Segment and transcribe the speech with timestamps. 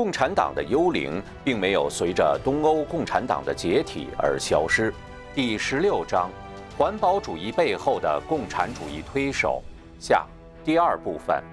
[0.00, 4.90] 共产党的幽灵并没有随着东欧共产党的解体而消失。
[5.34, 6.30] 第十六章：
[6.74, 9.62] 环保主义背后的共产主义推手
[9.98, 10.26] 下
[10.64, 11.44] 第二部分。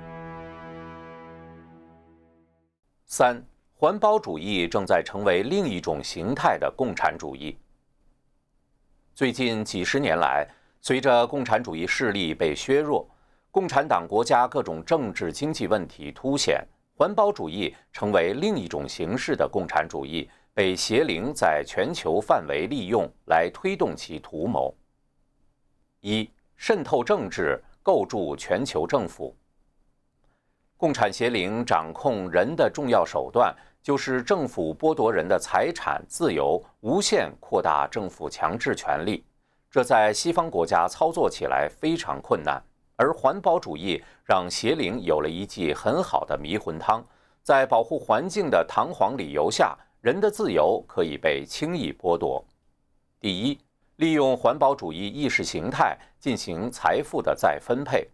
[3.06, 3.44] 三、
[3.76, 7.58] 环保主义正在成为另一种形态的共产主义。
[9.14, 10.48] 最近几十年来，
[10.80, 13.06] 随着共产主义势力被削弱，
[13.52, 16.66] 共产党国家各种政治经济问题凸显。
[16.98, 24.76] 环保主义成为另一种形式的共产主义，被邪灵在全球范围利用来推动其图谋。
[26.02, 29.38] 一、渗透政治，构筑全球政府。
[30.76, 39.24] 共产邪灵掌控人的重要手段，就是政府剥夺人的财产自由，无限扩大政府强制权力。
[39.70, 42.60] 这在西方国家操作起来非常困难。
[42.98, 47.04] 而环保主义让邪灵有了一剂很好的迷魂汤，
[47.44, 52.44] 在保护环境的堂皇理由下，人的自由可以被轻易剥夺。
[53.20, 53.60] 第一，
[53.98, 58.08] 利用环保主义意识形态进行财富的再分配。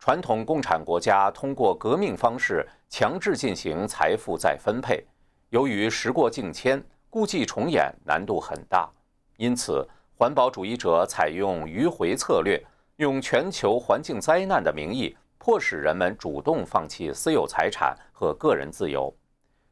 [0.00, 5.02] 传统共产国家通过革命方式强制进行财富再分配，
[5.50, 8.90] 由于时过境迁，故伎重演难度很大，
[9.36, 12.60] 因此环保主义者采用迂回策略。
[12.96, 19.12] 用全球环境灾难的名义，迫使人们主动放弃私有财产和个人自由。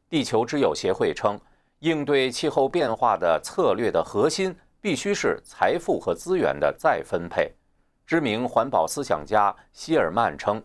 [0.09, 1.39] 地球之友协会称，
[1.79, 7.51] 应对气候变化的策略的核心必须是财富和资源的再分配。
[8.05, 10.61] 知名环保思想家希尔曼称，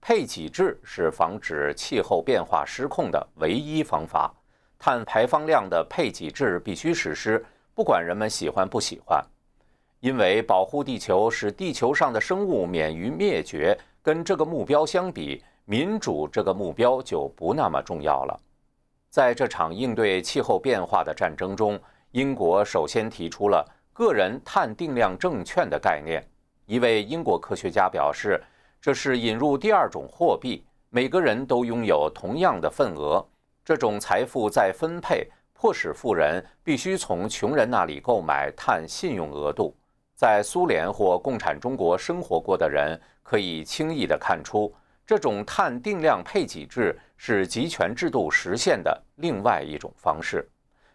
[0.00, 4.34] 配给制是防止气候变化失控的唯一方法。
[4.78, 9.22] 碳排放量的配给制必须实施，不管人们喜欢不喜欢。
[10.02, 18.36] 因为保护地球使地球上的生物免于灭绝，跟这个目标相比，民主这个目标就不那么重要了。
[19.10, 21.78] 在这场应对气候变化的战争中，
[22.10, 26.20] 英国首先提出了个人碳定量证券的概念。
[26.66, 28.42] 一位英国科学家表示，
[28.80, 33.24] 这是引入第二种货币，每个人都拥有同样的份额。
[33.64, 39.72] 这种财富再分配，迫使富人必须从穷人那里购买碳信用额度。
[40.22, 44.72] 在苏联或共产中国生活过的人可以轻易地看出，
[45.04, 50.48] 这种碳定量配给制是集权制度实现的另外一种方式，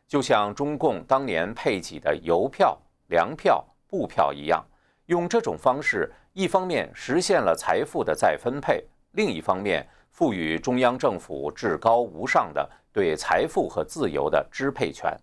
[0.08, 4.66] 就像中共当年配给的邮票、粮票、布票一样。
[5.08, 15.14] 用这种方式，一方面实现了财富的再分配，另一方面赋予中央政府至高无上的对财富和自由的支配权。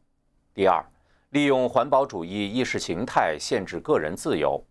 [0.52, 0.84] 第二。
[1.34, 4.62] 利用环保主义意识形态限制个人自由，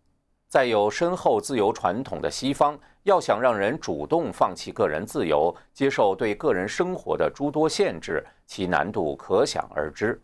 [0.47, 10.17] 在有深厚自由传统的西方，要想让人主动放弃个人自由，接受对个人生活的诸多限制，其难度可想而知。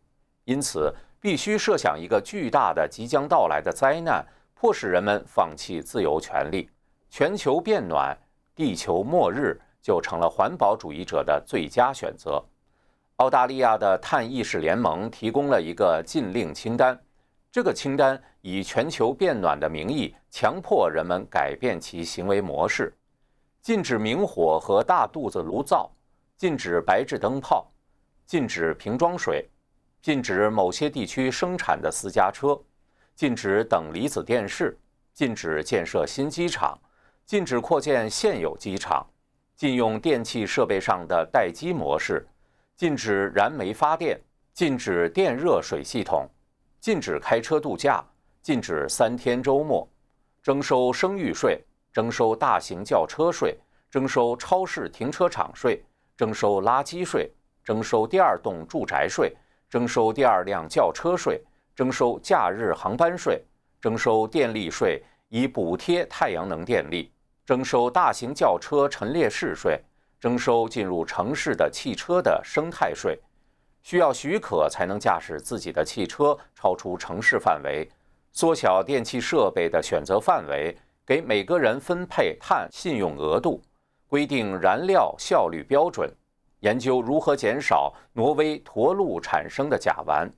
[0.45, 6.69] 因此，必须设想一个巨大的即将到来的灾难，迫使人们放弃自由权利。
[7.09, 8.17] 全球变暖、
[8.55, 12.41] 地球末日就成了环保主义者的最佳选择。
[13.19, 16.97] 澳大利亚的碳意识联盟提供了一个禁令清单，
[17.51, 22.95] 这个清单以全球变暖的名义强迫人们改变其行为模式：
[23.61, 25.91] 禁止明火和大肚子炉灶，
[26.37, 27.69] 禁止白炽灯泡，
[28.25, 29.49] 禁止瓶装水，
[30.01, 32.57] 禁止某些地区生产的私家车，
[33.15, 34.79] 禁止等离子电视，
[35.13, 36.79] 禁止建设新机场，
[37.25, 39.05] 禁止扩建现有机场，
[39.57, 42.25] 禁用电气设备上的待机模式。
[42.79, 44.17] 禁止燃煤发电，
[44.53, 46.25] 禁止电热水系统，
[46.79, 48.01] 禁止开车度假，
[48.41, 49.85] 禁止三天周末，
[50.41, 53.59] 征收生育税，征收大型轿车税，
[53.91, 55.83] 征收超市停车场税，
[56.15, 57.29] 征收垃圾税，
[57.65, 59.35] 征收第二栋住宅税，
[59.69, 61.43] 征收第二辆轿车税，
[61.75, 63.43] 征收假日航班税，
[63.81, 67.11] 征收电力税以补贴太阳能电力，
[67.45, 69.77] 征收大型轿车陈列室税。
[70.19, 73.17] 征收进入城市的汽车的生态税，
[73.81, 77.89] 需要许可才能驾驶自己的汽车超出城市范围，
[78.33, 83.61] 缩小电气设备的选择范围，给每个人分配碳信用额度，
[84.07, 86.13] 规定燃料效率标准，
[86.59, 90.29] 研究如何减少挪威驼鹿产生的甲烷，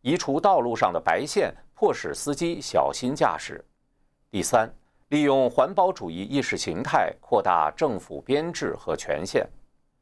[0.00, 3.62] 移除道路上的白线，迫使司机小心驾驶。
[4.30, 4.72] 第三。
[5.10, 9.46] 利用环保主义意识形态扩大政府编制和权限，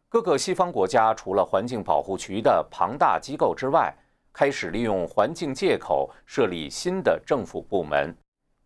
[0.08, 3.94] 各个西方国家除了环境保护局的庞大机构之外，
[4.32, 8.16] 开始利用环境借口设立新的政府部门，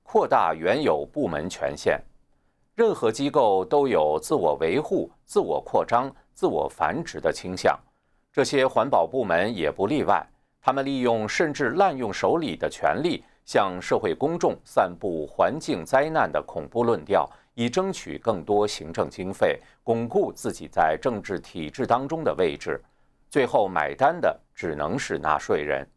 [0.05, 2.01] 扩大原有部门权限。
[2.77, 7.77] 任何机构都有自我维护、自我扩张、自我繁殖的倾向，
[8.33, 10.25] 这些环保部门也不例外。
[10.61, 22.79] 他们利用甚至滥用手里的权力，向社会公众散布环境灾难的恐怖论调，以争取更多行政经费，巩固自己在政治体制当中的位置。
[23.31, 25.89] 最后买单的只能是纳税人。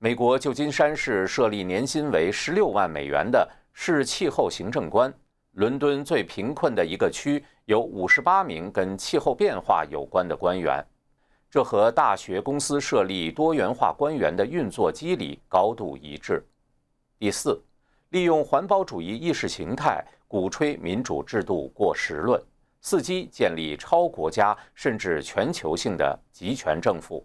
[0.00, 5.14] 美国旧金山市设立年薪为十六万美元的市气候行政官。
[5.52, 10.84] 伦敦最贫困的一个区有五十八名跟气候变化有关的官员。
[11.48, 16.44] 这和大学公司设立多元化官员的运作机理高度一致。
[17.20, 17.62] 第四，
[18.08, 22.42] 利用环保主义意识形态鼓吹民主制度过时论，
[22.82, 27.22] 伺机建立超国家甚至全球性的集权政府。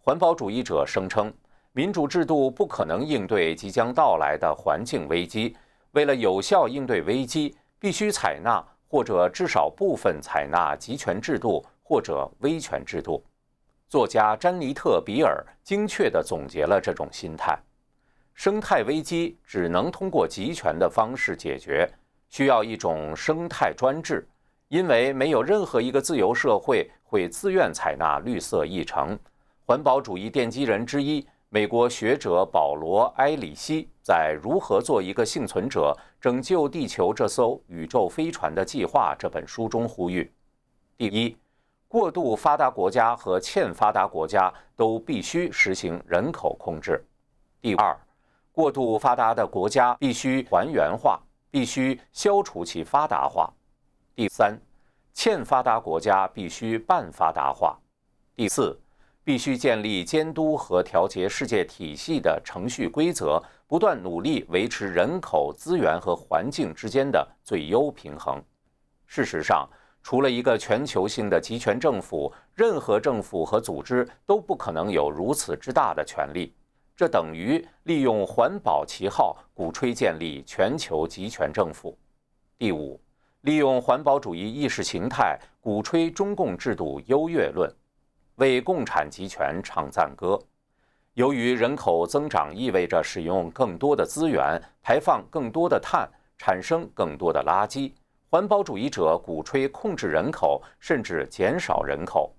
[0.00, 1.32] 环保主义者声称，
[1.70, 5.56] 民主制度不可能应对即将到来的环境危机。
[5.92, 13.24] 为了有效应对危机，必须采纳或者至少部分采纳集权制度或者威权制度。
[13.86, 17.56] 作家詹妮特·比尔精确地总结了这种心态：
[18.42, 21.86] 生态危机只能通过集权的方式解决，
[22.30, 24.26] 需要一种生态专制，
[24.68, 29.18] 因为没有任何一个自由社会会自愿采纳绿色议程。
[29.66, 40.32] 环保主义奠基人之一，美国学者保罗·埃里希在《如何做一个幸存者：拯救地球这艘宇宙飞船的计划》这本书中呼吁：
[40.96, 41.36] 第一。
[41.86, 47.04] 过度发达国家和欠发达国家都必须实行人口控制。
[47.60, 47.94] 第二，
[48.52, 51.20] 过度发达的国家必须还原化，
[51.50, 53.52] 必须消除其发达化。
[54.14, 54.58] 第三，
[55.12, 57.78] 欠发达国家必须半发达化。
[58.34, 58.78] 第四，
[59.22, 68.42] 必须建立监督和调节世界体系的程序规则，不断努力维持人口、资源和环境之间的最优平衡。
[69.06, 69.68] 事实上。
[70.02, 76.54] 除了一个全球性的集权政府，任何政府和组织都不可能有如此之大的权力。
[77.00, 81.96] 这等于利用环保旗号鼓吹建立全球集权政府。
[82.58, 83.00] 第五，
[83.40, 87.74] 利用环保主义意识形态鼓吹中共制度优越论，
[88.34, 90.38] 为共产集权唱赞歌。
[91.14, 96.06] 由于人口增长意味着使用更多的资源，排放更多的碳，
[96.36, 97.94] 产生更多的垃圾。
[98.28, 102.30] 环保主义者鼓吹控制人口，甚至减少人口，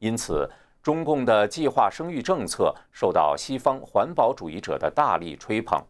[0.00, 0.46] 因此
[0.82, 5.80] 中共的计划生育政策受到西方环保主义者的大力吹捧。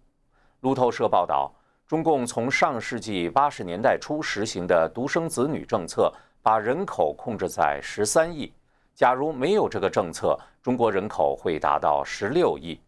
[0.61, 1.51] 路透社报道，
[1.87, 6.13] 中共从上世纪八十年代初实行的独生子女政策，
[6.43, 8.53] 把人口控制在十三亿。
[8.95, 12.79] 假如没有这个政策，中国人口会达到十六亿。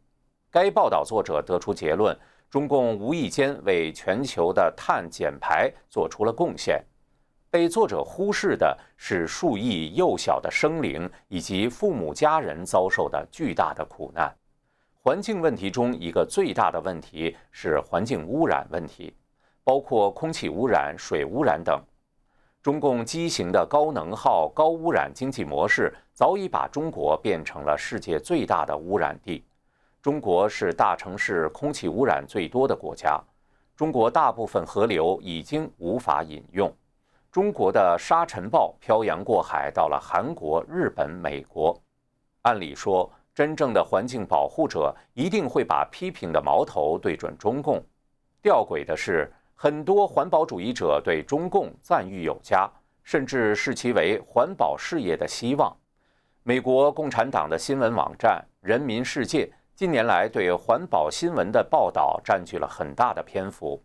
[0.51, 2.17] 该报道作者得出结论。
[2.51, 6.81] 中共无意间为全球的碳减排做出了贡献，
[7.55, 14.29] 被作者忽视的是数亿幼小的生灵以及父母家人遭受的巨大的苦难。
[14.93, 19.15] 环境问题中一个最大的问题是环境污染问题，
[19.63, 21.81] 包括空气污染、水污染等。
[22.61, 29.45] 中共畸形的高能耗、高污染经济模式早已把中国变成了世界最大的污染地。
[30.03, 33.23] 中国是大城市空气污染最多的国家，
[33.77, 36.75] 中国大部分河流已经无法饮用，
[37.35, 41.77] 中国的沙尘暴漂洋过海到了韩国、日本、美国。
[42.43, 47.85] 按理说，真正的环境保护者一定会把批评的矛头对准中共。
[48.41, 52.71] 吊诡的是，很多环保主义者对中共赞誉有加，
[53.03, 55.77] 甚至视其为环保事业的希望。
[56.45, 59.45] 美国共产党的新闻网站《人民世界》。
[59.75, 63.83] 近年来，对环保新闻的报道占据了很大的篇幅。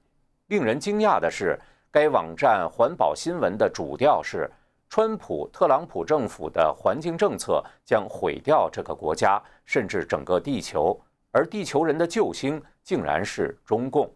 [0.49, 1.59] 令人惊讶的是，
[1.91, 4.47] 该网站环保新闻的主调是：
[4.89, 10.99] 川普、特朗普政府的环境政策将毁掉这个国家，甚至整个地球，
[11.31, 14.07] 而地球人的救星竟然是中共。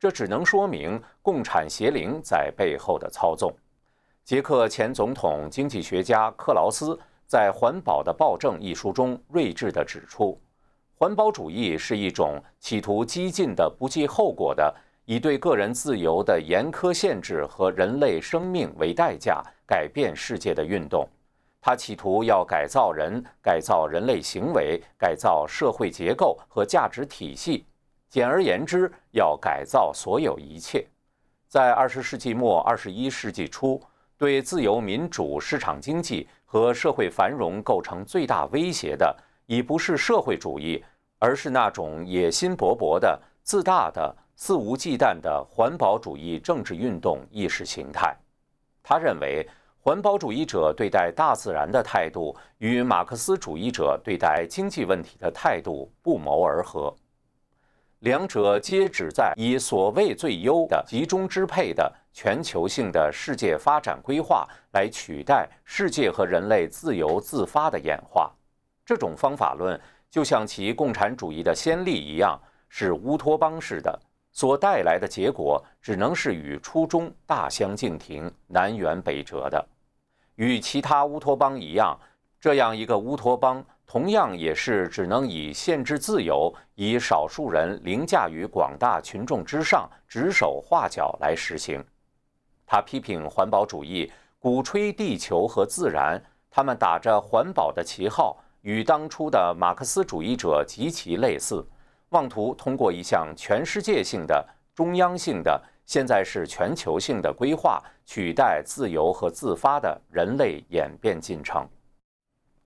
[0.00, 3.54] 这只能说明共产邪灵在背后的操纵。
[4.24, 10.40] 捷克前总统、经济学家克劳斯在《环保的暴政》一书中睿智地指出。
[10.94, 21.08] 环保主义是一种企图激进的、不计后果的，以对个人自由的严苛限制和人类生命为代价改变世界的运动。
[21.60, 27.64] 它企图要改造人、改造人类行为、改造社会结构和价值体系。
[28.08, 30.86] 简而言之，要改造所有一切。
[31.48, 33.80] 在二十世纪末、二十一世纪初，
[34.16, 39.16] 对自由民主、市场经济和社会繁荣构成最大威胁的，
[39.46, 40.84] 已不是社会主义。
[41.24, 44.12] 而是那种野心勃勃的、自大的、
[44.44, 48.12] 肆无忌惮的环保主义政治运动意识形态。
[48.82, 56.92] 他认为，环保主义者对待大自然的态度与马克思主义者对待经济问题的态度不谋而合，
[58.00, 68.28] 两者皆旨在以所谓最优的集中支配的全球性的世界发展规划来取代世界和人类自由自发的演化。
[68.84, 69.80] 这种方法论
[70.10, 72.36] 就像其共产主义的先例一样，
[72.68, 73.96] 是乌托邦式的，
[74.32, 79.64] 所带来的结果只能是与初衷大相径庭、南辕北辙的。
[80.36, 81.98] 与其他乌托邦一样，
[82.40, 91.84] 这样一个乌托邦同样也是只能以限制自由、以少数人凌驾于广大群众之上、指手画脚来实行。
[92.66, 96.20] 他批评环保主义，鼓吹地球和自然，
[96.50, 101.62] 他们打着环保的旗号，与当初的马克思主义者极其类似，
[102.12, 105.60] 妄图通过一项全世界性的、中央性的。
[105.84, 111.68] 现在是全球性的规划取代自由和自发的人类演变进程。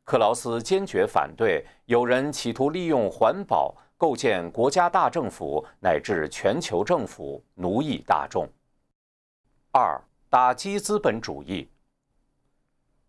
[0.05, 8.49] 克劳斯坚决反对有人企图利用环保构建国家大政府乃至全球政府奴役大众。
[9.73, 10.01] 二、
[10.31, 11.69] 打击资本主义。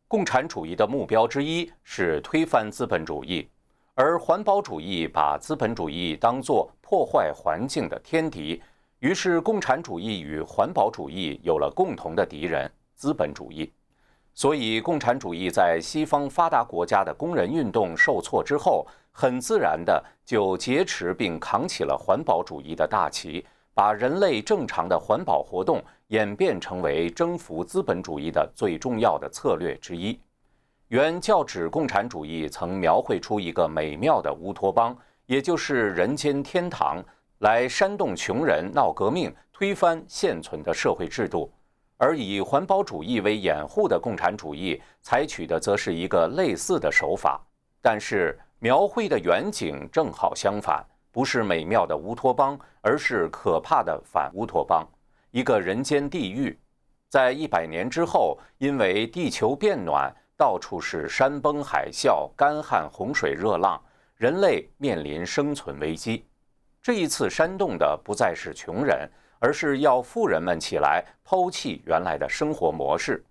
[0.07, 3.47] 共产主义的目标之一是推翻资本主义，
[3.99, 8.61] 而环保主义把资本主义当作破坏环境的天敌。
[8.99, 13.73] 于是，共产主义与环保主义有了共同的敌人——资本主义。
[14.35, 30.19] 所以，共产主义在西方发达国家的工人运动受挫之后，很自然的就劫持并扛起了环保主义的大旗，把人类正常的环保活动演变成为征服资本主义的最重要的策略之一。
[30.89, 37.03] 原教旨共产主义曾描绘出一个美妙的乌托邦，也就是人间天堂。
[37.39, 41.51] 来煽动穷人闹革命，推翻现存的社会制度，
[41.97, 47.39] 而以环保主义为掩护的共产主义采取的则是一个类似的手法，
[47.79, 54.87] 但是描绘的远景正好相反，不是美妙的乌托邦，而是可怕的反乌托邦，
[55.29, 56.57] 一个人间地狱。
[57.07, 63.81] 在一百年之后，因为地球变暖，到处是山崩海啸、干旱洪水热浪，
[64.15, 66.23] 人类面临生存危机。
[66.79, 73.25] 这一次煽动的不再是穷人，而是要富人们起来抛弃原来的生活模式。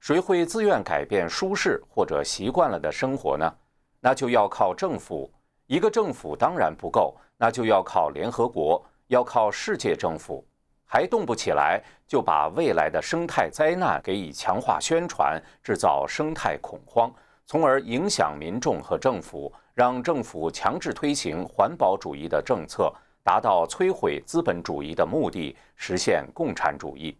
[0.00, 3.54] 谁会自愿改变舒适或者习惯了的生活呢？
[4.00, 5.30] 那就要靠政府。
[5.66, 10.42] 一个政府当然不够，那就要靠联合国，要靠世界政府。
[10.88, 17.12] 还动不起来，就把未来的生态灾难给以强化宣传，制造生态恐慌，
[17.46, 19.52] 从而影响民众和政府。
[19.74, 22.92] 让政府强制推行环保主义的政策，
[23.22, 27.16] 达到摧毁资本主义的目的，实现共产主义。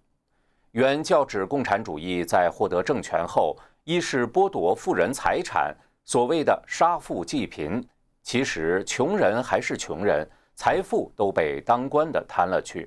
[0.72, 5.72] 原教旨共产主义在获得政权后，一是剥夺富人财产，
[6.04, 7.80] 所谓的杀富济贫，
[8.24, 12.84] 其实穷人还是穷人，财富都被当官的贪了去；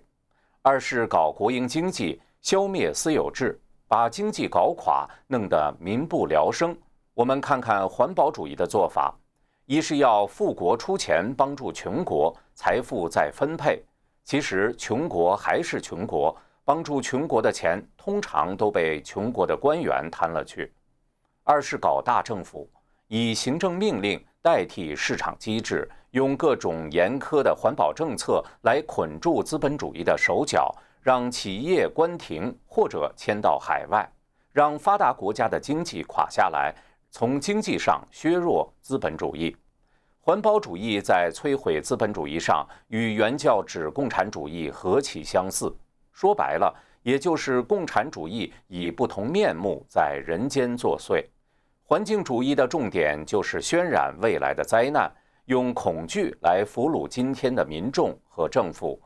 [0.63, 6.77] 二是搞国营经济，消灭私有制，把经济搞垮，弄得民不聊生。
[7.15, 9.11] 我们看看环保主义的做法。
[9.65, 13.83] 一是要富国出钱帮助穷国，财富再分配。
[14.23, 20.71] 其实穷国还是穷国，帮助穷国的钱通常都被穷国的官员贪了去。
[21.43, 22.69] 二是搞大政府，
[23.07, 34.11] 以行政命令代替市场机制，用各种严苛的环保政策来捆住资本主义的手脚，让企业关停或者迁到海外，
[34.51, 36.73] 让发达国家的经济垮下来。
[37.13, 39.53] 从经济上削弱资本主义，
[40.21, 45.75] 环保主义在摧毁资本主义上与原教旨共产主义何其相似。
[46.13, 51.21] 说白了，也就是共产主义以不同面目在人间作祟。
[51.91, 55.13] 环境主义的重点就是渲染未来的灾难，
[55.47, 58.97] 用恐惧来俘虏今天的民众和政府。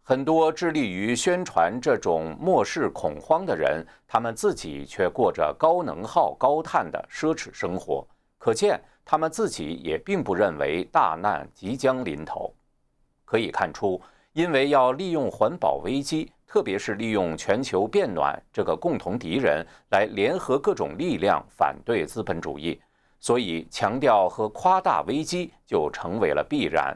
[0.00, 8.02] 很多致力于宣传这种末世恐慌的人，他们自己却过着高能耗、高碳的奢侈生活。
[8.38, 12.50] 可见，他们自己也并不认为大难即将临头。
[13.26, 14.00] 可以看出，
[14.32, 22.78] 因为要利用环保危机，特别是利用全球变暖这个共同敌人来联合各种力量反对资本主义，
[23.20, 26.94] 所以强调和夸大危机就成为了必然。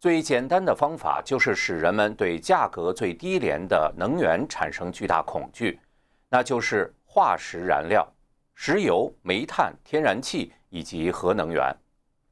[0.00, 5.78] 最简单的方法就是使人们对价格最低廉的能源产生巨大恐惧，
[6.30, 8.10] 那就是化石燃料、
[8.54, 11.70] 石油、煤炭、天然气以及核能源。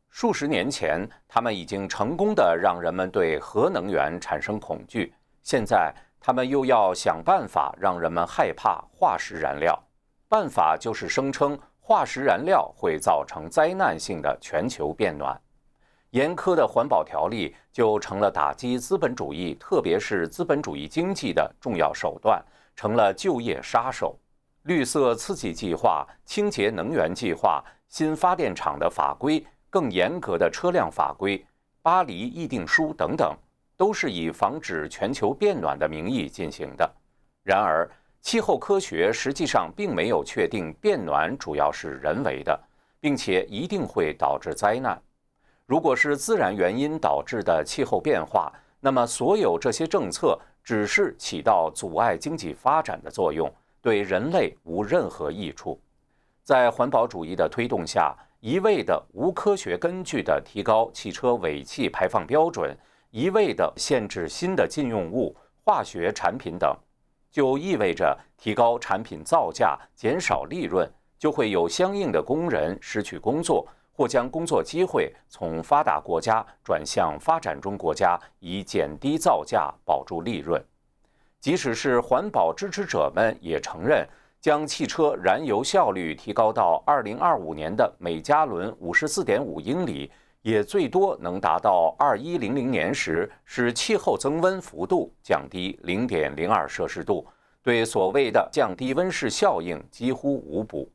[0.09, 9.77] 数十年前，他们已经成功的让人们对核能源产生恐惧，现在他们又要想办法让人们害怕化石燃料。
[10.29, 15.41] 办法就是声称化石燃料会造成灾难性的全球变暖。
[16.11, 22.45] 严苛的环保条例就成了打击资本主义，特别是资本主义经济的重要手段，
[22.77, 24.19] 成了就业杀手。
[24.65, 31.45] 绿色刺激计划、清洁能源计划、新发电厂的法规、更严格的车辆法规、
[31.81, 33.35] 巴黎议定书等等，
[33.81, 36.87] 都是以防止全球变暖的名义进行的。
[37.43, 42.61] 然而，气候科学实际上并没有确定变暖主要是人为的，
[43.01, 45.01] 并且一定会导致灾难。
[45.65, 53.51] 如果是自然原因导致的气候变化，那么所有这些政策只是起到阻碍经济发展的作用。
[53.81, 55.81] 对人类无任何益处，
[56.43, 62.77] 在环保主义的推动下，一味的无科学根据的提高汽车尾气排放标准，
[63.11, 66.77] 一味的限制新的禁用物、化学产品等，
[67.31, 70.89] 就意味着提高产品造价、减少利润，
[71.19, 80.63] 就会有相应的工人失去工作，或将工作机会从发达国家转向发展中国家，以减低造价、保住利润。
[81.41, 84.07] 即使是环保支持者们也承认，
[84.41, 97.27] 将汽车燃油效率提高到2025年的每加仑54.5英里，也最多能达到2100年时使气候增温幅度降低0.02摄氏度，
[97.63, 100.91] 对所谓的降低温室效应几乎无补。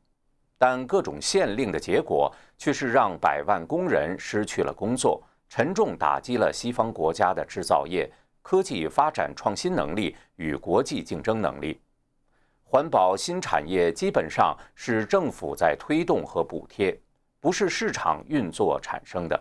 [0.58, 8.10] 但各种限令的结果却是让百万工人失去了工作，沉重打击了西方国家的制造业。
[8.42, 11.80] 科技发展创新能力与国际竞争能力，
[12.62, 16.96] 环保新产业基本上是政府在推动和补贴，
[17.46, 19.40] 不是市场运作产生的。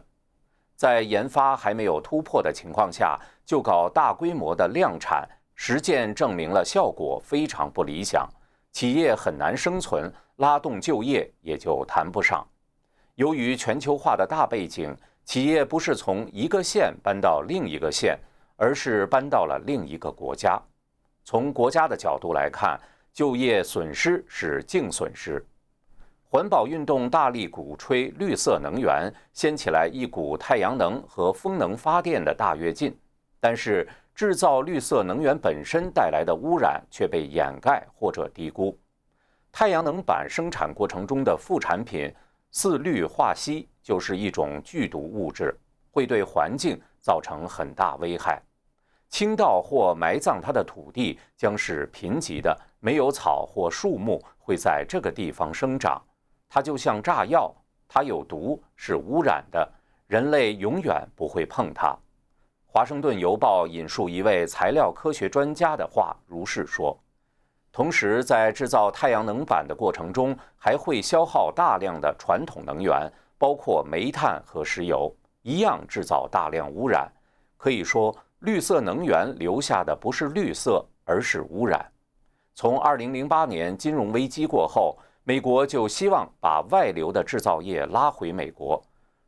[0.76, 8.30] 在研发还没有突破的情况下，就搞大规模的量产，实践证明了效果非常不理想，
[8.72, 12.48] 企业很难生存，拉动就业也就谈不上。
[13.16, 18.16] 由于全球化的大背景，企业不是从一个县搬到另一个县。
[18.56, 20.62] 而是搬到了另一个国家。
[21.24, 22.80] 从国家的角度来看，
[23.12, 25.44] 就业损失是净损失。
[26.36, 32.94] 环保运动大力鼓吹绿色能源，掀起来一股太阳能和风能发电的大跃进。
[33.40, 38.78] 但是，制造绿色能源本身带来的污染却被掩盖或者低估。
[39.50, 42.14] 太阳能板生产过程中的副产品
[42.52, 45.58] 四氯化锡就是一种剧毒物质，
[45.90, 46.78] 会对环境。
[47.00, 48.42] 造成很大危害，
[49.10, 56.02] 倾倒或埋葬它的土地将是贫瘠的，没有草或树木会在这个地方生长。
[56.50, 57.54] 它就像炸药，
[57.88, 59.68] 它有毒，是污染的，
[60.08, 61.96] 人类永远不会碰它。
[62.66, 66.98] 华盛顿邮报引述一位材料科学专家的话，如是说。
[67.72, 75.14] 同时，在制造太阳能板的过程中，还会消耗大量的传统能源，包括煤炭和石油。
[75.42, 77.12] 一样制造大量污染，
[77.58, 81.86] 可以说绿色能源留下的不是绿色，而是污染。
[82.54, 88.80] 从2008年金融危机过后，美国就希望把外流的制造业拉回美国。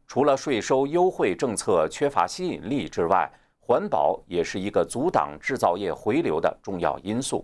[0.06, 3.28] 除了税收优惠政策缺乏吸引力之外，
[3.60, 7.44] 环保也是一个阻挡制造业回流的重要因素。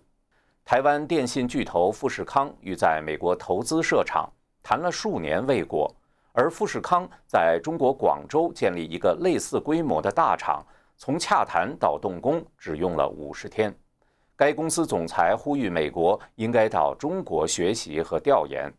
[0.64, 5.92] 台湾电信巨头富士康欲在美国投资设厂，谈了数年未果。
[6.32, 10.64] 而富士康在中国广州建立一个类似规模的大厂，
[10.96, 13.76] 从洽谈到动工只用了五十天。
[14.44, 18.70] 该公司总裁呼吁美国应该到中国学习和调研。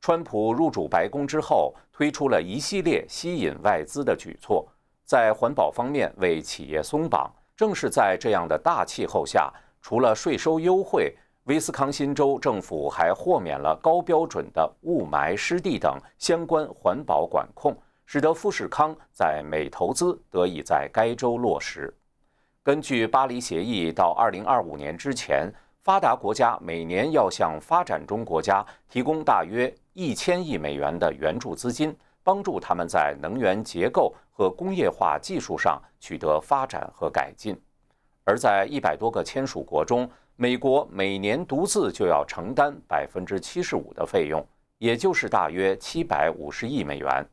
[0.00, 4.64] 川普入主白宫之后，推出了一系列吸引外资的举措，
[5.04, 7.28] 在环保方面为企业松绑。
[7.56, 11.12] 正是在这样的大气候下，除了税收优惠。
[11.46, 21.92] 威斯康辛州政府还豁免了高标准的雾霾、湿地等相关环保管控，使得富士康在美投资得以在该州落实。
[22.64, 37.60] 根据巴黎协议，到2025年之前，发达国家每年要向发展中国家提供大约一千亿美元的援助资金，帮助他们在能源结构和工业化技术上取得发展和改进。
[38.22, 44.46] 而在一百多个签署国中，美国每年独自就要承担百分之七十五的费用，
[44.78, 47.26] 也就是大约七百五十亿美元。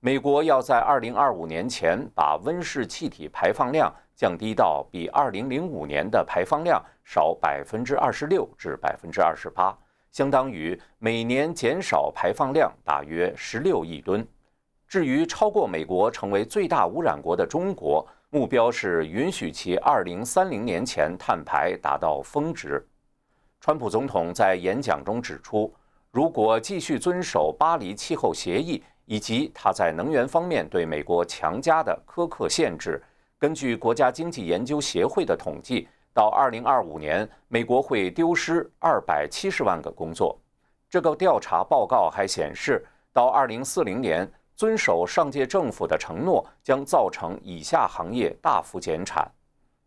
[0.00, 9.76] 美国要在二零二五年前把温室气体排放量降低到比二零零五年的排放量少百分之二十六至百分之二十八，
[10.10, 14.26] 相当于每年减少排放量大约十六亿吨。
[14.88, 22.84] 至于超过美国成为最大污染国的中国，目标是允许其2030年前碳排达到峰值。
[23.60, 25.74] 川普总统在演讲中指出，
[26.10, 33.02] 如果继续遵守巴黎气候协议以及他在能源方面对美国强加的苛刻限制，
[33.38, 40.38] 根据国家经济研究协会的统计，到2025年，美国会丢失270万个工作。
[40.88, 49.30] 这个调查报告还显示，到2040年，遵守上届政府的承诺将造成以下行业大幅减产：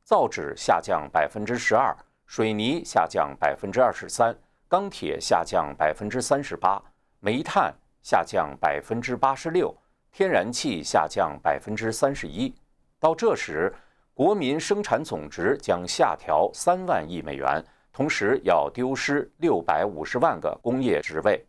[0.04, 1.96] 造纸下降12%，
[2.28, 4.36] 水泥下降23%，
[4.68, 6.82] 钢铁下降38%，
[7.20, 9.74] 煤炭下降86%，
[10.12, 12.54] 天然气下降31%。
[13.00, 13.74] 到这时，
[14.14, 21.42] 国民生产总值将下调三万亿美元，同时要丢失六百五十万个工业职位。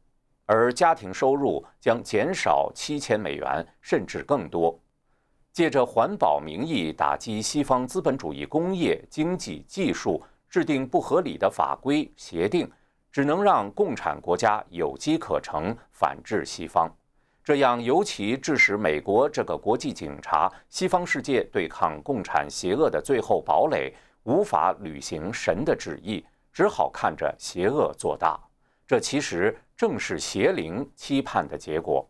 [0.46, 4.78] 而家庭收入将减少七千美元，甚至更多。
[5.52, 12.70] 借着环保名义打击西方资本主义工业、经济、技术，制定不合理的法规协定，
[13.10, 16.88] 只能让共产国家有机可乘，反制西方。
[17.50, 28.38] 这样尤其致使美国这个国际警察、西方世界对抗共产邪恶的最后堡垒，无法履行神的旨意，只好看着邪恶做大。
[28.86, 29.58] 这其实。
[29.76, 32.08] 正是邪灵期盼的结果。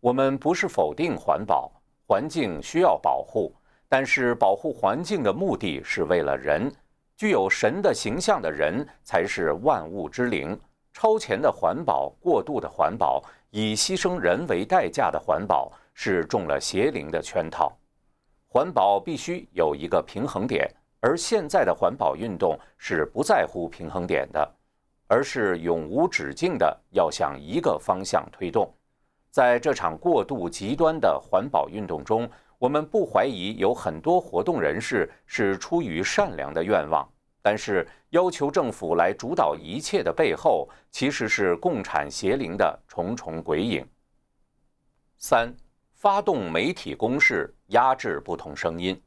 [0.00, 1.72] 我们不是否定环保，
[2.06, 3.54] 环境需要保护，
[3.88, 6.70] 但是保护环境的目的是为了人。
[7.16, 10.60] 具有神的形象的人才是万物之灵。
[10.92, 17.76] 超前的环保、过度的环保、以牺牲人为代价的环保，是中了邪灵的圈套。
[18.46, 20.68] 环保必须有一个平衡点，
[21.00, 24.54] 而现在的环保运动是不在乎平衡点的。
[25.10, 28.70] 而是永无止境的要向一个方向推动，
[29.30, 37.08] 在这场过度极端的环保运动中，我们不怀疑有很多活动人士是出于善良的愿望，
[37.48, 43.88] 但是要求政府来主导一切的背后，其实是共产邪灵的重重鬼影。
[45.16, 45.56] 三，
[45.94, 49.00] 发动媒体攻势，压制不同声音。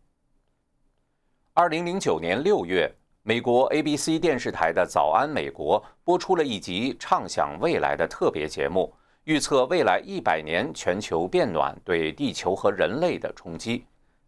[1.54, 2.92] 二零零九年六月。
[3.22, 8.92] 美国 ABC 电视台的《早安美国》播出了一集畅想未来的特别节目，
[9.26, 13.86] 预测未来一百年全球变暖对地球和人类的冲击。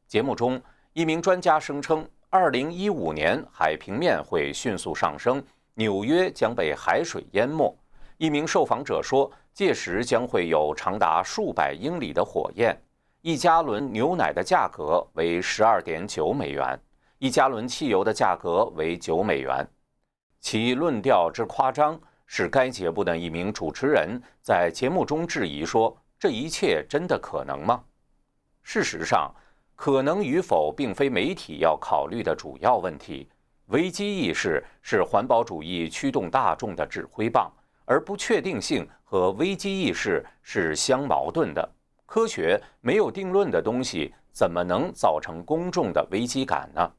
[0.07, 0.61] 节目中，
[0.93, 5.39] 一名专家声称，二零一五年海平面会迅速上升，
[5.75, 7.71] 纽约将被海水淹没。
[8.17, 12.75] 一名受访者说，届时将会有长达数百英里的火焰。
[13.21, 16.79] 一加仑牛奶的价格为十二点九美元。
[17.19, 19.69] 一加仑汽油的价格为九美元，
[20.39, 27.83] 其论调之夸张，使该节目的一名主持人在节目中质疑说：“这一切真的可能吗？”
[28.63, 29.31] 事实上，
[29.75, 33.27] 可能与否并非媒体要考虑的主要问题。
[33.67, 37.51] 危机意识是环保主义驱动大众的指挥棒，
[37.85, 41.67] 而不确定性和危机意识是相矛盾的。
[42.05, 46.91] 科学没有定论的东西，怎么能造成公众的危机感呢？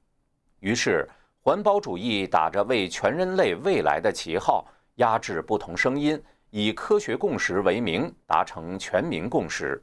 [0.60, 1.08] 于是，
[1.40, 9.80] 环保主义打着为全人类未来的旗号，压制不同声音，以科学共识为名，达成全民共识。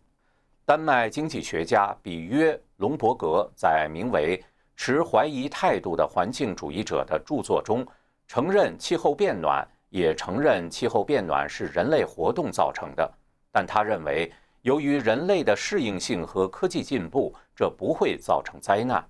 [0.63, 4.37] 丹麦经济学家比约·隆伯格在名为
[4.75, 7.85] 《持怀疑态度的环境主义者》的著作中，
[8.27, 13.11] 承认气候变暖，也承认气候变暖是人类活动造成的。
[13.51, 19.03] 但他认为，由于人类的适应性和科技进步，这不会造成灾难。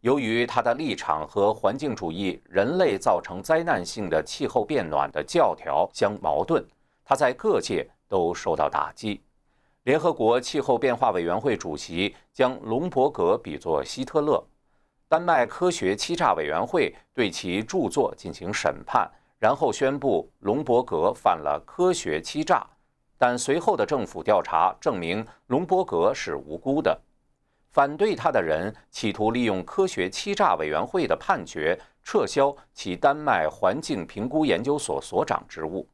[0.00, 6.64] 由于他的立场和环境主义人类造成灾难性的气候变暖的教条相矛盾，
[7.04, 9.20] 他在各界都受到打击。
[9.88, 14.46] 联合国气候变化委员会主席将隆伯格比作希特勒。
[15.08, 22.66] 丹麦科学欺诈委员会对其著作进行审判，然后宣布隆伯格犯了科学欺诈。
[23.16, 27.00] 但随后的政府调查证明隆伯格是无辜的。
[27.70, 35.88] 反对他的人企图利用科学欺诈委员会的判决撤销其丹麦环境评估研究所所长职务。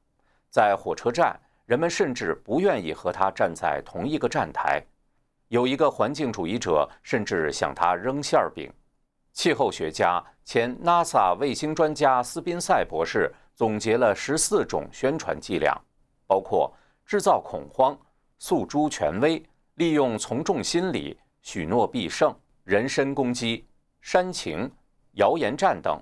[0.51, 4.83] 在火车站，人们甚至不愿意和他站在同一个站台。
[5.49, 8.73] 有一个环境主义者甚至向他扔馅饼。
[9.33, 15.77] 气候学家、前 NASA 卫星专家斯宾塞博士总结了十四种宣传伎俩，
[16.27, 16.73] 包括
[17.05, 17.99] 制造恐慌、
[18.39, 19.43] 诉诸权威、
[19.75, 21.19] 利用从众心理。
[21.43, 23.67] 许诺必胜、人身攻击、
[24.01, 24.71] 煽情、
[25.17, 26.01] 谣言战等。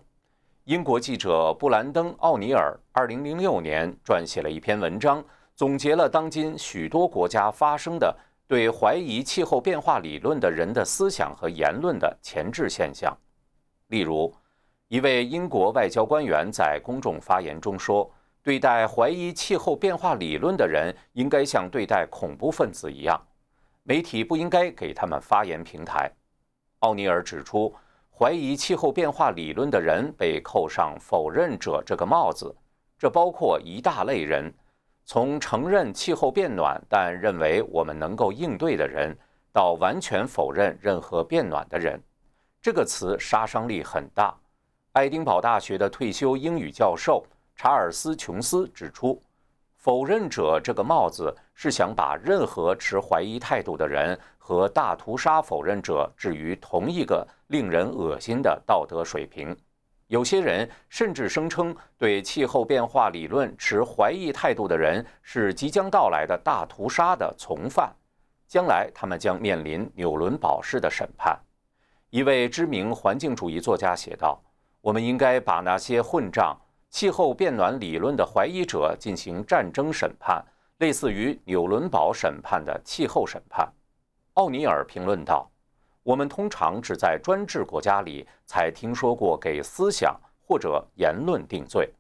[0.65, 8.17] 英国记者布兰登·奥尼尔2006年撰写了一篇文章，总结了当今许多国家发生的
[8.49, 13.17] 对怀疑气候变化理论的人的思想和言论的前置现象。
[13.89, 14.35] 例如，
[14.89, 18.11] 一位英国外交官员在公众发言中说
[18.43, 23.21] ：“对待怀疑气候变化理论的人，应该像对待恐怖分子一样，
[23.85, 26.11] 媒体不应该给他们发言平台。
[26.81, 27.75] 奥尼尔指出，
[28.11, 32.55] 怀疑气候变化理论的人被扣上“否认者”这个帽子，
[32.99, 34.53] 这包括一大类人，
[35.05, 39.17] 从承认气候变暖但认为我们能够应对的人，
[39.53, 42.01] 到完全否认任何变暖的人。
[42.61, 44.35] 这个词杀伤力很大。
[44.93, 47.25] 爱丁堡大学的退休英语教授。
[47.55, 49.23] 查尔斯·琼斯指出
[49.77, 59.55] ，“否认者”这个帽子是想把任何持怀疑态度的人和大屠杀否认者置于同一个令人恶心的道德水平。
[60.13, 67.91] 有些人甚至声称，对气候变化理论持怀疑态度的人是即将到来的大屠杀的从犯，
[68.47, 71.41] 将来他们将面临纽伦堡式的审判。
[72.11, 74.39] 一位知名环境主义作家写道
[74.83, 76.55] ：“我们应该把那些混账。”
[76.91, 80.45] 气候变暖理论的怀疑者进行战争审判，
[80.77, 83.67] 类似于纽伦堡审判的气候审判。
[84.35, 85.51] 奥尼尔评论道
[86.03, 91.93] ：“我们通常只在专制国家里才听说过给思想或者言论定罪。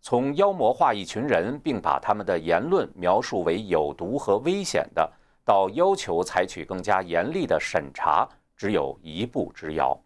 [0.00, 5.10] 从妖魔化一群人并把他们的言论描述为有毒和危险的，
[5.44, 9.98] 到要求采取更加严厉的审查，只有一步之遥。”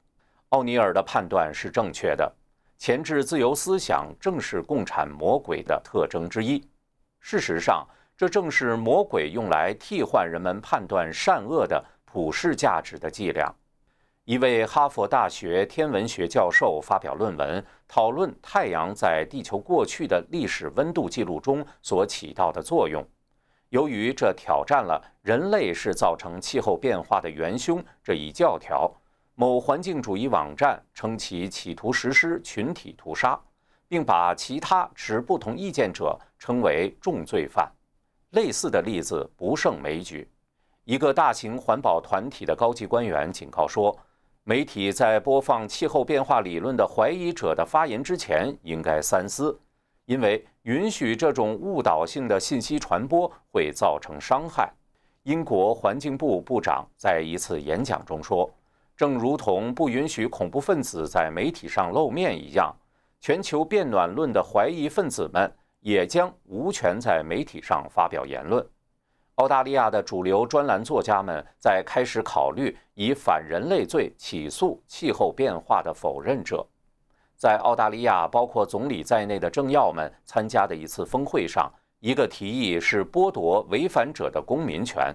[0.51, 2.33] 奥尼尔的判断是正确的。
[2.79, 6.67] 钳制自由思想正是共产魔鬼的特征之一。
[7.19, 7.87] 事实上，
[8.17, 13.55] 这正是魔鬼用来替换人们判断善恶的普世价值的伎俩。
[14.25, 23.07] 一位哈佛大学天文学教授发表论文，讨论太阳在地球过去的历史温度记录中所起到的作用。
[23.69, 28.93] 由于这挑战了“人类是造成气候变化的元凶”这一教条。
[29.37, 33.41] 某环境主义网站称其企图实施群体屠杀，
[33.87, 37.73] 并把其他持不同意见者称为重罪犯。
[38.31, 40.29] 类似的例子不胜枚举。
[40.91, 43.97] 一个大型环保团体的高级官员警告说，
[44.43, 49.57] 媒体在播放气候变化理论的怀疑者的发言之前应该三思，
[50.07, 54.69] 因为允许这种误导性的信息传播会造成伤害。
[55.23, 58.53] 英国环境部部长在一次演讲中说。
[58.97, 62.75] 正如同不允许恐怖分子在媒体上露面一样，
[63.21, 68.67] 全球变暖论的怀疑分子们也将无权在媒体上发表言论。
[69.41, 76.63] 澳大利亚的主流专栏作家们在开始考虑以反人类罪起诉气候变化的否认者。
[77.39, 85.11] 在澳大利亚包括总理在内的政要们参加的一次峰会上，一个提议是剥夺违反者的公民权，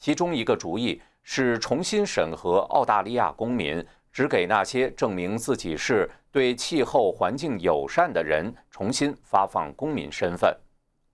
[0.00, 1.00] 其中一个主意。
[1.22, 10.56] 是重新审核澳大利亚公民，只给那些证明自己是对气候环境友善的人重新发放公民身份。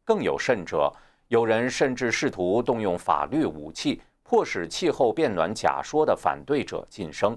[0.04, 0.90] 更有甚者，
[1.28, 7.36] 有人甚至试图动用法律武器，迫使气候变暖假说的反对者晋升。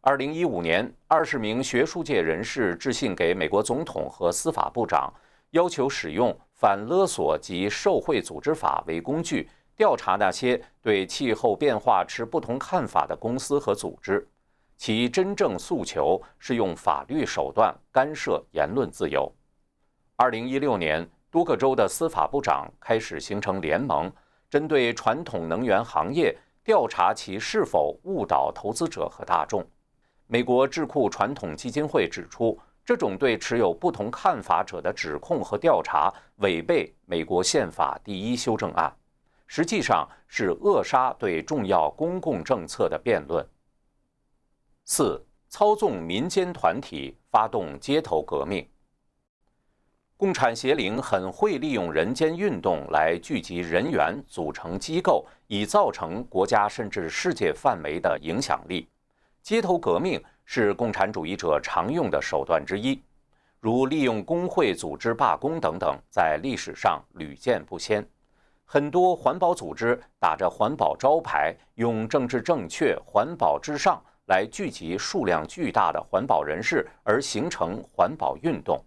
[0.00, 5.12] 二零一五年，二十名学术界人士致信给美国总统和司法部长，
[5.50, 9.48] 要求使用反勒索及受贿组织法为工具。
[9.76, 14.26] 调查那些对气候变化持不同看法的公司和组织，
[14.78, 19.30] 其真正诉求是用法律手段干涉言论自由。
[20.14, 24.10] 二零一六年，多个州的司法部长开始形成联盟，
[24.48, 29.62] 针对传统能源行业调查其是否误导投资者和大众。
[30.28, 38.90] 美国智库传统基金会指出，这种对持有不同看法者的指控和调查违背美国宪法第一修正案。
[39.46, 43.46] 实际上是扼杀对重要公共政策的辩论。
[44.86, 48.66] 四、操纵民间团体发动街头革命。
[50.18, 58.88] 共产邪灵很会利用人间运动来聚集人员、组成机构，以造成国家甚至世界范围的影响力。
[59.42, 62.98] 街头革命是共产主义者常用的手段之一，
[63.60, 68.02] 如利用工会组织罢工等等，在历史上屡见不鲜。
[68.64, 78.82] 很多环保组织打着环保招牌，用政治正确、环保至上来聚集数量巨大的环保人士，而形成环保运动，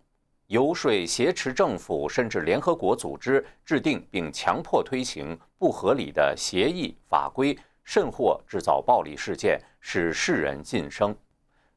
[0.50, 11.16] 游说、挟持政府甚至联合国组织制定并强迫推行不合理的协议法规，甚或制造暴力事件，使世人晋升。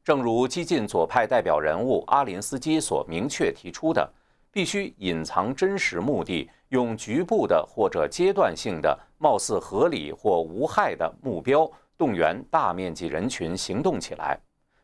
[0.03, 4.11] 正如激进左派代表人物阿林斯基所明确提出的。
[4.51, 14.39] 必须隐藏真实目的，用局部的或者阶段性的、貌似合理或无害的目标，动员大面积人群行动起来。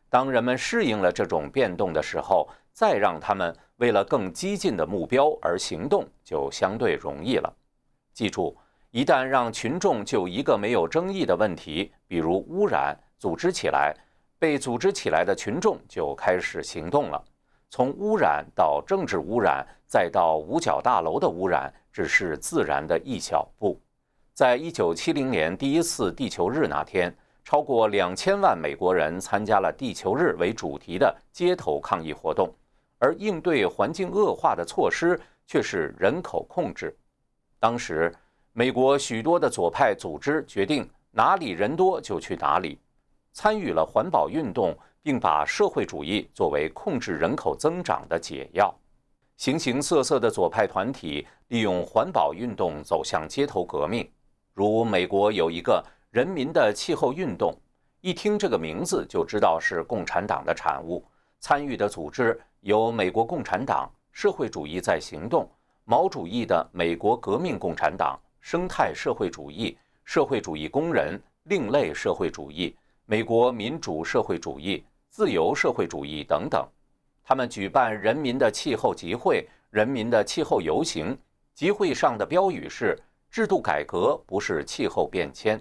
[0.08, 7.50] 当人们适应了这种变动的时候，再让他们为了更激进的目标而行动就相对容易了。
[8.12, 8.54] 记住，
[8.90, 13.94] 一旦让群众就一个没有争议的问题，比如污染，组织起来，
[14.38, 17.24] 被组织起来的群众就开始行动了。
[17.70, 23.80] 从污染到政治污染，再到五角大楼的污染，只是自然的一小步。
[24.34, 27.14] 在一九七零年第一次地球日那天，
[27.44, 32.52] 超过两千万美国人参加了地球日为主题的街头抗议活动，
[33.00, 36.96] 而应对环境恶化的措施却是人口控制。
[37.58, 38.14] 当时，
[38.52, 42.78] 美国许多的左派组织决定哪里人多就去哪里，
[43.32, 44.78] 参与了环保运动。
[45.02, 48.70] 并把社会主义作为控制人口增长的解药。
[49.38, 54.06] 形形色色的左派团体利用环保运动走向街头革命，
[54.52, 57.58] 如美国有一个人民的气候运动，
[58.02, 61.02] 一听这个名字就知道是共产党的产物。
[61.38, 65.50] 参与的组织有美国共产党、社会主义在行动、
[65.84, 74.84] 毛主义的美国革命共产党、生态社会主义、社会主义工人、另类社会主义、美国民主社会主义。
[75.12, 76.64] 自由社会主义等等，
[77.24, 81.18] 他们举办人民的气候集会、人民的气候游行，
[81.52, 82.96] 集会上的标语是
[83.28, 85.60] “制度改革不是气候变迁”。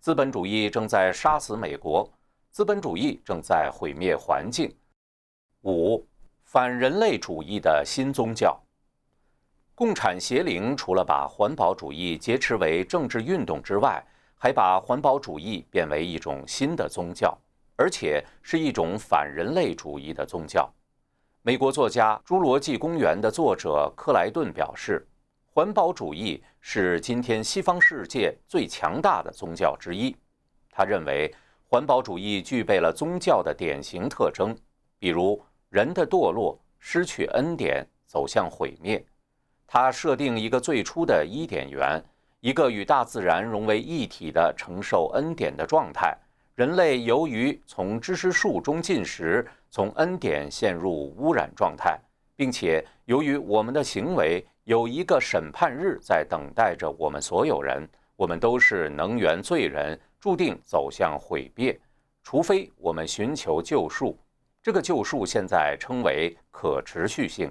[0.00, 2.10] 资本主义正在杀死美国，
[2.50, 4.74] 资本主义正在毁灭环境。
[5.62, 6.04] 五、
[6.52, 8.60] 反人类主义的新宗教，
[9.72, 17.38] 共产邪灵除了把环保主义劫持为政治运动之外，还把环保主义变为一种新的宗教。
[17.76, 20.68] 而且是一种反人类主义的宗教。
[21.42, 25.06] 美国作家《侏罗纪公园》的作者克莱顿表示，
[25.52, 30.16] 环保主义是今天西方世界最强大的宗教之一。
[30.68, 31.32] 他认为，
[31.68, 34.58] 环保主义具备了宗教的典型特征，
[34.98, 39.02] 比如人的堕落、失去恩典、走向毁灭。
[39.66, 42.02] 他设定一个最初的伊甸园，
[42.40, 46.12] 一个与大自然融为一体的承受恩典的状态。
[46.56, 51.96] 人类由于从知识树中进食，从恩典陷入污染状态，
[52.34, 61.80] 并且由于我们的行为有一个审判日在等待着我们所有人，我们都是能源罪人，注定走向毁灭。
[62.24, 64.18] 除非我们寻求救赎，
[64.62, 67.50] 这个救赎现在称为可持续性。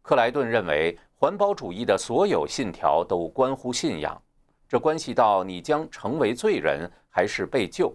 [0.00, 4.20] 克莱顿认为，环保主义的所有信条都关乎信仰，
[4.66, 7.94] 这关系到你将成为罪人还是被救。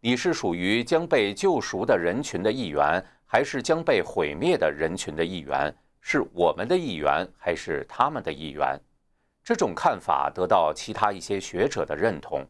[0.00, 5.74] 你是属于将被救赎的人群的一员，还是将被毁灭的人群的一员？
[6.02, 8.78] 是我们的一员，还是他们的一员？
[9.42, 12.46] 这种看法得到其他一些学者的认同。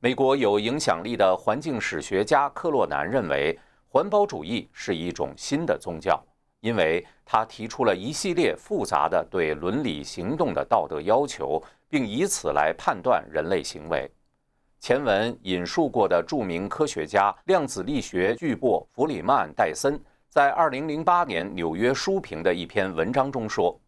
[0.00, 3.56] 美国有影响力的环境史学家克洛南认为，
[3.90, 6.22] 环保主义是一种新的宗教，
[6.60, 14.10] 因为它提出了一系列复杂的对伦理行动的道德要求，并以此来判断人类行为。
[14.78, 19.98] 前文引述过的著名科学家、量子力学巨擘弗里曼·戴森
[20.28, 23.80] 在2008年纽约书评的一篇文章中说：“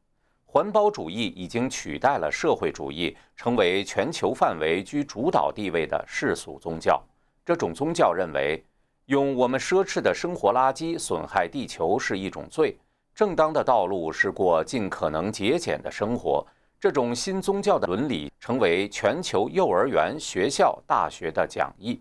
[0.46, 7.00] 环保主义已经取代了社会主义，成为全球范围居主导地位的世俗宗教。
[7.44, 8.64] 这种宗教认为，
[9.10, 12.78] 用我们奢侈的生活垃圾损害地球是一种罪，
[13.12, 16.46] 正当的道路是过尽可能节俭的生活。”
[16.78, 22.00] 这种新宗教的伦理成为全球幼儿园、学校、大学的讲义。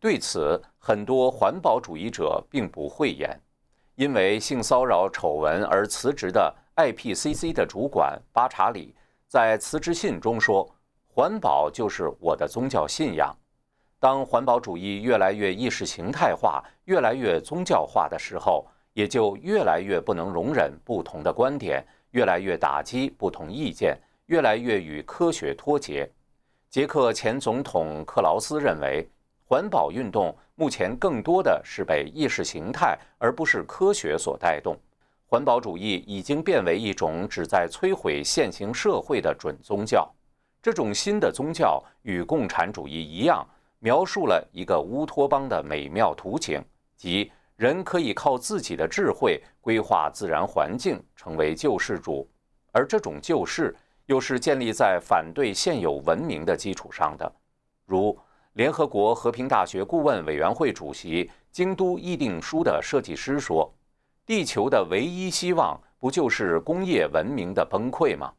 [0.00, 3.38] 对此，很多环保主义者并不讳言。
[3.94, 8.94] 因为性骚扰丑闻而辞职的 IPCC 的主管巴查里
[9.26, 10.66] 在辞职信中说
[11.12, 13.36] ：“环保就是我的宗教信仰。”
[14.00, 23.98] 当环保主义越来越意识形态化、越来越宗教化的时候，也就越来越不能容忍不同的观点，越来越打击不同意见。
[24.26, 26.06] 越来越与科学脱节。
[26.68, 29.08] 捷克前总统克劳斯认为，
[29.46, 34.78] 环保运动目前更多的是被意识形态而不是科学所带动。
[35.26, 40.06] 环保主义已经变为一种旨在摧毁现行社会的准宗教。
[40.60, 43.46] 这种新的宗教与共产主义一样，
[43.78, 46.62] 描述了一个乌托邦的美妙图景，
[46.96, 52.28] 即人可以靠自己的智慧规划自然环境，成为救世主。
[52.72, 53.76] 而这种救世。
[54.08, 57.30] 又是建立在反对现有文明的基础上的，
[57.84, 58.18] 如
[58.54, 63.70] 联合国和平大学顾问委员会主席、京都议定书的设计师说
[64.24, 68.32] ：“地球的唯一希望不就是工业文明的崩溃吗？”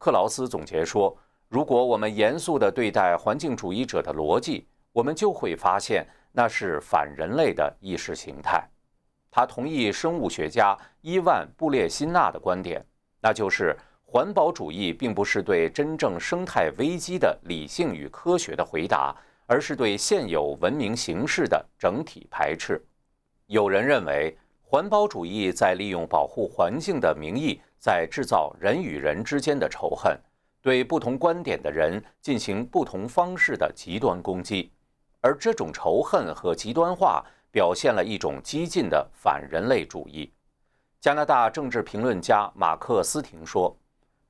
[0.00, 1.14] 克劳斯总结说
[1.46, 8.62] ：“如果我们严肃地对待环境主义者的逻辑，我们就会发现那是反人类的意识形态。”
[9.30, 12.84] 他同意生物学家伊万布列辛纳的观点，
[13.20, 13.74] 那就是
[14.04, 19.16] 环保主义并不是对真正生态危机的理性与科学的回答，
[19.46, 22.78] 而是对现有文明形式的整体排斥。
[23.46, 30.14] 有人认为，环保主义在利用保护环境的名义，在制造人与人之间的仇恨，
[30.60, 34.70] 对不同观点的人进行不同方式的极端攻击，
[35.22, 37.24] 而这种仇恨和极端化。
[37.54, 40.32] 表现了一种激进的反人类主义。
[41.02, 43.76] 加拿大政治评论家马克思廷说：“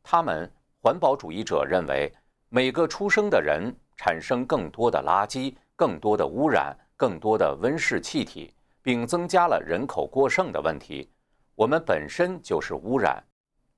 [0.02, 2.12] 他们环保主义者认为，
[2.48, 11.08] 每个出生的人产生更多的垃圾、更多的污染、更多的温室气体，并增加了人口过剩的问题。
[11.54, 13.22] 我们本身就是污染。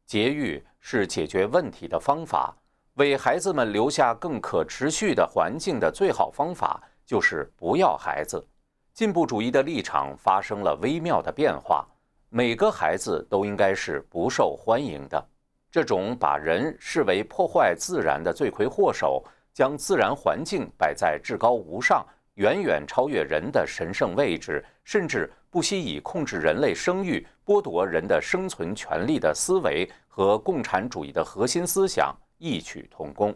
[0.07, 2.57] 节育是解决问题的方法。
[2.95, 8.45] 为孩子们留下更可持续的环境的最好方法就是不要孩子。”
[8.93, 11.87] 进步主义的立场发生了微妙的变化。
[12.29, 15.25] 每个孩子都应该是不受欢迎的。
[15.71, 33.33] 这种把人视为破坏自然的罪魁祸首，将自然环境摆在至高无上、远远超越人的神圣位置，甚至不惜以控制人类生育、剥夺人的生存权利的思维，和共产主义的核心思想异曲同工，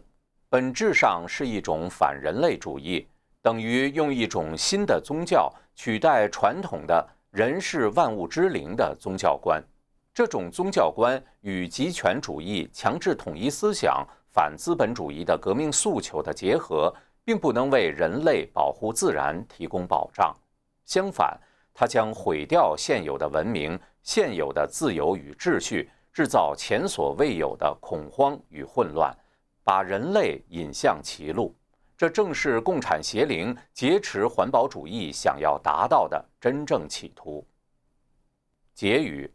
[0.49, 3.07] 本质上是一种反人类主义。
[3.43, 9.63] 等于用一种新的宗教取代传统的人是万物之灵的宗教观，
[10.13, 16.93] 这种宗教观与极权主义强制统一思想、反资本主义的革命诉求的结合，
[17.25, 20.35] 并不能为人类保护自然提供保障。
[20.85, 21.39] 相反，
[21.73, 29.15] 它将毁掉现有的文明、现有的自由与秩序，制造前所未有的恐慌与混乱，
[29.63, 31.55] 把人类引向歧路。
[31.99, 37.45] 这正是共产邪灵劫持环保主义想要达到的真正企图。
[38.73, 39.29] 结语：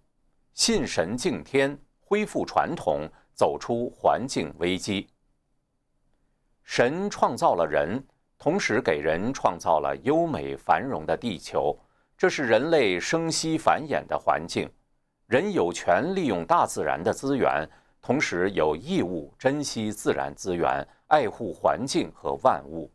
[0.54, 5.10] 信神敬天，恢复传统，走出环境危机。
[6.64, 8.02] 神创造了人，
[8.38, 11.78] 同时给人创造了优美繁荣的地球，
[12.18, 14.72] 这是人类生息繁衍的环境。
[15.28, 17.70] 人有权利用大自然的资源，
[18.02, 20.88] 同时有义务珍惜自然资源。
[21.14, 22.90] 爱护环境和万物，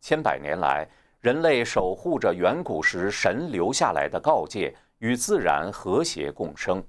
[0.00, 0.88] 千百年来，
[1.20, 6.80] 人类守护着远古时神留下来的告诫，与自然和谐共生。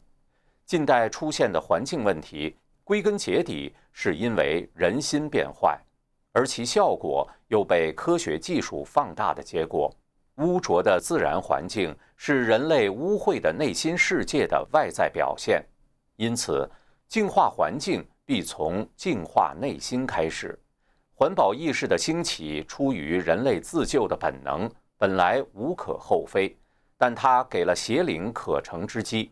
[0.68, 5.76] 近代出现的环境问题，归根结底是因为人心变坏，
[6.34, 9.92] 而其效果又被科学技术放大的结果。
[10.36, 15.66] 污浊的自然环境是人类污秽的内心世界的外在表现，
[16.18, 16.70] 因此，
[17.08, 18.08] 净化环境。
[18.30, 20.56] 必从净化内心开始。
[21.16, 24.70] 环保意识的兴起出于人类自救的本能，
[25.00, 26.56] 本来无可厚非。
[26.96, 29.32] 但它给了邪灵可乘之机。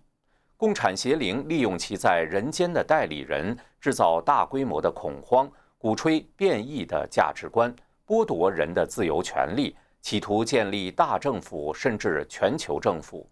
[0.55, 7.71] 共产邪灵利用其在人间的代理人，制造大规模的恐慌，鼓吹变异的价值观，
[8.07, 13.29] 剥夺人的自由权利，企图建立大政府甚至全球政府。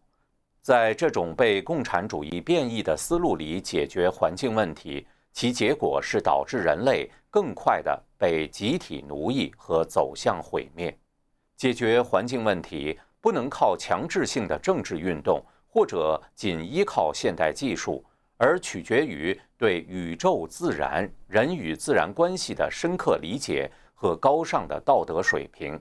[0.62, 5.08] 在这种被共产主义变异的思路里解决环境问题。
[5.36, 10.98] 其结果是导致人类更快地被集体奴役和走向毁灭。
[11.58, 18.02] 解决环境问题不能靠强制性的政治运动，或者仅依靠现代技术，
[18.38, 25.78] 而取决于对宇宙、自然、人与自然关系的深刻理解和高尚的道德水平。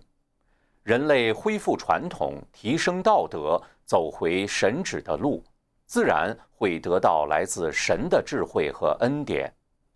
[0.82, 5.44] 人类恢复传统、提升道德、走回神旨的路。
[5.86, 9.52] 自然会得到来自神的智慧和恩典，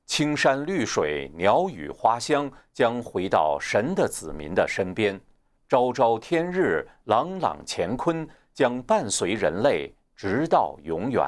[0.07, 5.21] 青山绿水、鸟语花香将回到神的子民的身边，
[5.69, 11.25] 昭昭天日、朗朗乾坤将伴随人类直到永远。